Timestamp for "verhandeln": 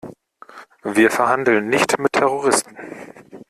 1.11-1.69